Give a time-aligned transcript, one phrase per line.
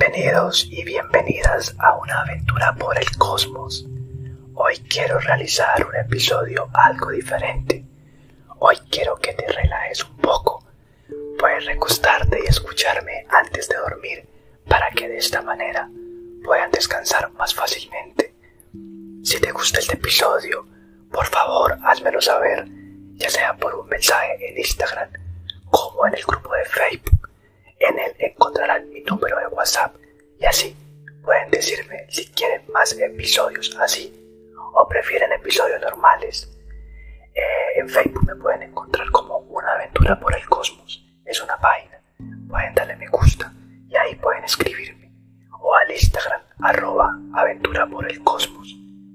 [0.00, 3.86] Bienvenidos y bienvenidas a una aventura por el cosmos.
[4.54, 7.84] Hoy quiero realizar un episodio algo diferente.
[8.60, 10.64] Hoy quiero que te relajes un poco.
[11.38, 14.26] Puedes recostarte y escucharme antes de dormir
[14.66, 15.90] para que de esta manera
[16.44, 18.34] puedan descansar más fácilmente.
[19.22, 20.66] Si te gusta este episodio,
[21.12, 22.64] por favor házmelo saber,
[23.16, 25.10] ya sea por un mensaje en Instagram
[25.70, 27.19] como en el grupo de Facebook.
[27.90, 29.96] En él encontrarán mi número de WhatsApp
[30.38, 30.76] y así
[31.24, 34.14] pueden decirme si quieren más episodios así
[34.74, 36.48] o prefieren episodios normales.
[37.34, 41.04] Eh, en Facebook me pueden encontrar como una aventura por el cosmos.
[41.24, 42.00] Es una página.
[42.48, 43.52] Pueden darle me gusta
[43.88, 45.12] y ahí pueden escribirme.
[45.60, 48.72] O al Instagram arroba aventura por el cosmos.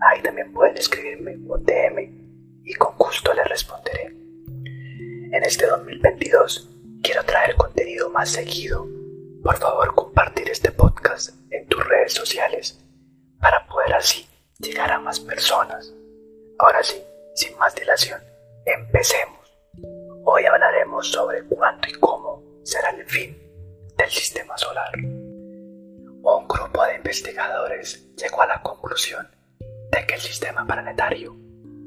[0.00, 4.06] Ahí también pueden escribirme un DM y con gusto les responderé.
[4.06, 6.75] En este 2022
[7.06, 8.84] quiero traer contenido más seguido.
[9.44, 12.84] Por favor, compartir este podcast en tus redes sociales
[13.40, 15.94] para poder así llegar a más personas.
[16.58, 17.00] Ahora sí,
[17.36, 18.20] sin más dilación,
[18.64, 19.56] empecemos.
[20.24, 23.38] Hoy hablaremos sobre cuándo y cómo será el fin
[23.96, 24.90] del sistema solar.
[24.98, 29.28] Un grupo de investigadores llegó a la conclusión
[29.92, 31.36] de que el sistema planetario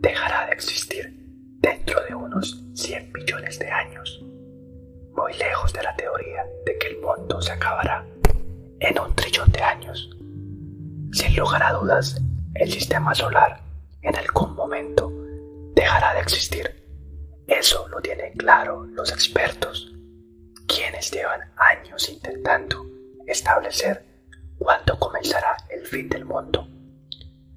[0.00, 1.12] dejará de existir
[1.58, 4.24] dentro de unos 100 millones de años,
[5.18, 8.06] muy lejos de la teoría de que el mundo se acabará
[8.78, 10.08] en un trillón de años.
[11.12, 12.20] Sin lugar a dudas,
[12.54, 13.60] el sistema solar
[14.02, 15.10] en algún momento
[15.74, 16.72] dejará de existir.
[17.48, 19.92] Eso lo tienen claro los expertos,
[20.68, 22.86] quienes llevan años intentando
[23.26, 24.04] establecer
[24.58, 26.68] cuándo comenzará el fin del mundo,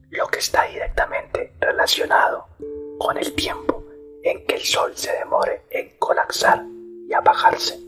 [0.09, 2.47] lo que está directamente relacionado
[2.97, 3.85] con el tiempo
[4.23, 6.63] en que el Sol se demore en colapsar
[7.13, 7.79] y.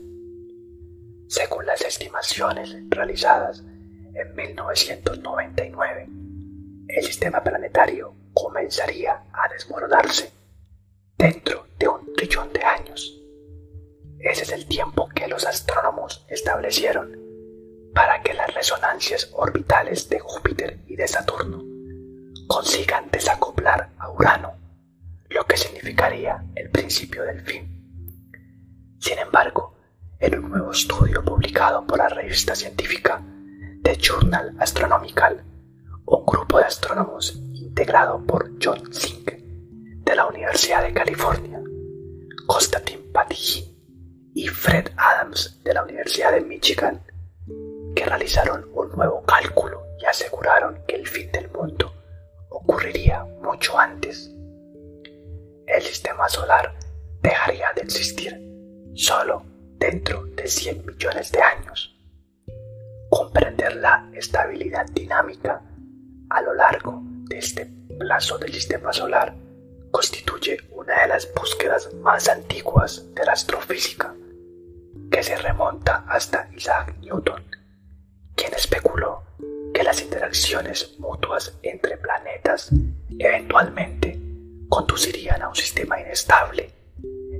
[1.28, 3.60] Según las estimaciones realizadas
[4.14, 6.08] en 1999,
[6.88, 10.30] el sistema planetario comenzaría a desmoronarse
[11.16, 13.20] dentro de un trillón de años.
[14.20, 17.18] Ese es el tiempo que los astrónomos establecieron
[17.94, 21.62] para que las resonancias orbitales de Júpiter y de Saturno
[22.46, 24.54] consigan desacoplar a Urano
[25.30, 27.70] lo que significaría el principio del fin.
[29.00, 29.74] Sin embargo,
[30.20, 33.20] en un nuevo estudio publicado por la revista científica
[33.82, 35.42] The Journal Astronomical,
[36.06, 41.60] un grupo de astrónomos integrado por John Zink de la Universidad de California,
[42.46, 43.64] Konstantin Patigin
[44.32, 47.02] y Fred Adams de la Universidad de Michigan,
[47.96, 51.92] que realizaron un nuevo cálculo y aseguraron que el fin del mundo
[52.50, 54.32] ocurriría mucho antes.
[55.66, 56.76] El sistema solar
[57.22, 58.40] dejaría de existir
[58.94, 59.53] solo
[59.90, 61.94] dentro de 100 millones de años.
[63.10, 65.60] Comprender la estabilidad dinámica
[66.30, 67.66] a lo largo de este
[67.98, 69.34] plazo del sistema solar
[69.90, 74.14] constituye una de las búsquedas más antiguas de la astrofísica,
[75.10, 77.44] que se remonta hasta Isaac Newton,
[78.34, 79.22] quien especuló
[79.74, 82.70] que las interacciones mutuas entre planetas
[83.18, 84.18] eventualmente
[84.70, 86.70] conducirían a un sistema inestable.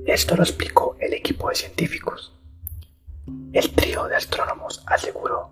[0.04, 2.33] Esto lo explicó el equipo de científicos.
[3.54, 5.50] El trío de astrónomos aseguró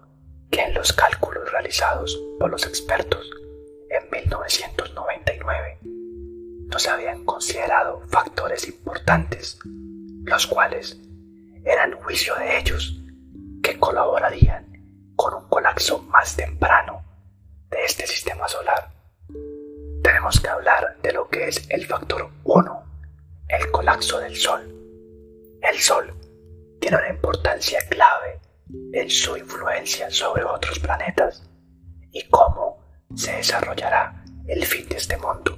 [0.50, 3.30] que en los cálculos realizados por los expertos
[3.88, 5.78] en 1999
[6.66, 10.98] no se habían considerado factores importantes, los cuales
[11.64, 13.00] eran juicio de ellos
[13.62, 14.66] que colaborarían
[15.16, 17.02] con un colapso más temprano
[17.70, 18.92] de este sistema solar
[20.22, 22.84] tenemos que hablar de lo que es el factor 1,
[23.48, 24.60] el colapso del Sol.
[25.62, 26.14] El Sol
[26.82, 28.40] tiene una importancia clave
[28.92, 31.48] en su influencia sobre otros planetas
[32.10, 32.76] y cómo
[33.14, 35.56] se desarrollará el fin de este mundo.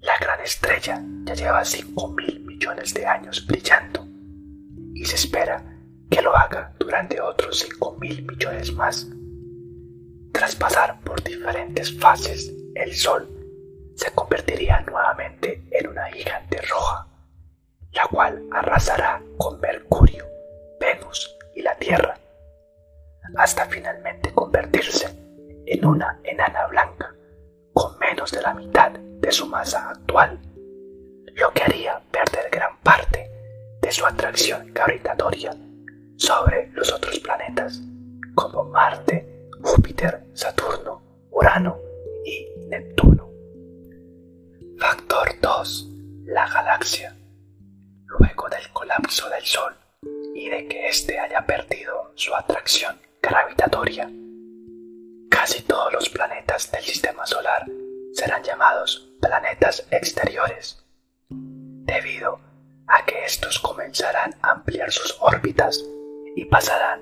[0.00, 4.08] La gran estrella ya lleva 5 mil millones de años brillando
[4.92, 5.64] y se espera
[6.10, 9.06] que lo haga durante otros 5 mil millones más.
[10.32, 13.30] Tras pasar por diferentes fases el Sol
[13.94, 17.07] se convertiría nuevamente en una gigante roja,
[17.92, 20.26] la cual arrasará con Mercurio,
[20.80, 22.18] Venus y la Tierra,
[23.36, 25.08] hasta finalmente convertirse
[25.66, 27.14] en una enana blanca
[27.72, 30.38] con menos de la mitad de su masa actual,
[31.34, 33.30] lo que haría perder gran parte
[33.80, 35.54] de su atracción gravitatoria
[36.16, 37.80] sobre los otros planetas
[38.34, 39.27] como Marte,
[53.22, 54.10] gravitatoria.
[55.30, 57.64] Casi todos los planetas del sistema solar
[58.12, 60.84] serán llamados planetas exteriores,
[61.30, 62.40] debido
[62.86, 65.82] a que estos comenzarán a ampliar sus órbitas
[66.36, 67.00] y pasarán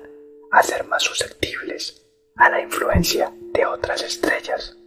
[0.51, 2.01] a ser más susceptibles
[2.37, 4.77] a la influencia de otras estrellas,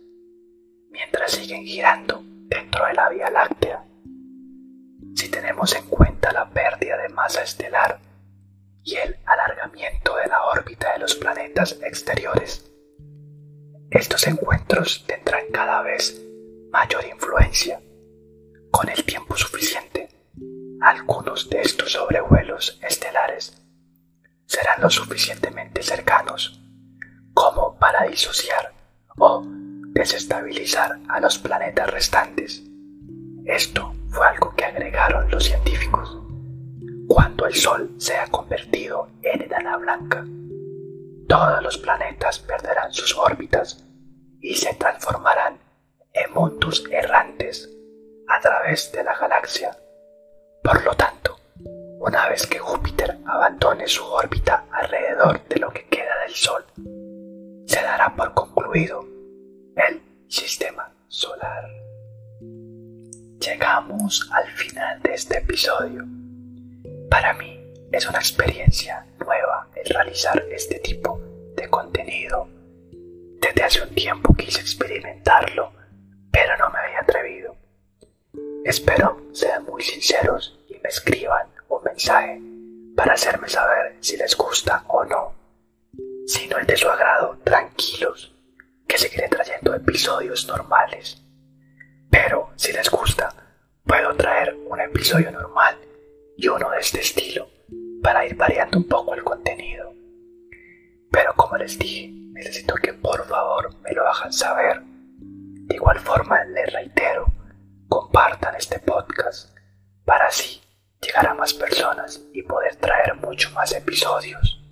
[0.88, 3.84] mientras siguen girando dentro de la Vía Láctea.
[5.14, 8.00] Si tenemos en cuenta la pérdida de masa estelar
[8.82, 12.70] y el alargamiento de la órbita de los planetas exteriores,
[13.90, 16.20] estos encuentros tendrán cada vez
[16.70, 17.80] mayor influencia.
[18.70, 20.08] Con el tiempo suficiente,
[20.80, 23.60] algunos de estos sobrevuelos estelares
[24.46, 26.60] serán lo suficientemente cercanos
[27.34, 28.72] como para disociar
[29.18, 29.42] o
[29.92, 32.62] desestabilizar a los planetas restantes.
[33.44, 36.19] Esto fue algo que agregaron los científicos.
[37.10, 40.24] Cuando el Sol sea convertido en enana blanca,
[41.26, 43.84] todos los planetas perderán sus órbitas
[44.40, 45.58] y se transformarán
[46.12, 47.68] en mundos errantes
[48.28, 49.76] a través de la galaxia.
[50.62, 51.36] Por lo tanto,
[51.98, 56.64] una vez que Júpiter abandone su órbita alrededor de lo que queda del Sol,
[57.66, 59.04] se dará por concluido
[59.74, 61.68] el sistema solar.
[63.40, 66.19] Llegamos al final de este episodio.
[67.10, 67.60] Para mí
[67.90, 71.20] es una experiencia nueva el realizar este tipo
[71.56, 72.48] de contenido.
[73.40, 75.72] Desde hace un tiempo quise experimentarlo,
[76.30, 77.56] pero no me había atrevido.
[78.64, 82.40] Espero sean muy sinceros y me escriban un mensaje
[82.96, 85.34] para hacerme saber si les gusta o no.
[86.28, 88.32] Si no es de su agrado, tranquilos,
[88.86, 91.20] que seguiré trayendo episodios normales.
[92.08, 93.34] Pero si les gusta,
[93.84, 95.76] puedo traer un episodio normal
[96.40, 97.50] y uno de este estilo
[98.02, 99.92] para ir variando un poco el contenido.
[101.10, 104.80] Pero como les dije, necesito que por favor me lo hagan saber.
[105.18, 107.26] De igual forma, les reitero,
[107.88, 109.54] compartan este podcast
[110.06, 110.62] para así
[111.02, 114.62] llegar a más personas y poder traer mucho más episodios.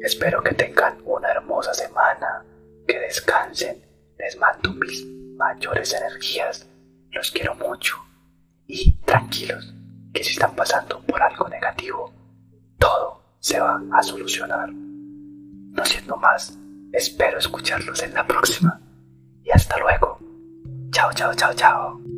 [0.00, 2.46] Espero que tengan una hermosa semana,
[2.88, 3.84] que descansen,
[4.18, 5.04] les mando mis
[5.36, 6.66] mayores energías,
[7.10, 7.96] los quiero mucho
[8.66, 9.74] y tranquilos,
[10.16, 12.10] que si están pasando por algo negativo,
[12.78, 14.72] todo se va a solucionar.
[14.72, 16.56] No siendo más,
[16.92, 18.80] espero escucharlos en la próxima
[19.44, 20.18] y hasta luego.
[20.90, 22.15] Chao, chao, chao, chao.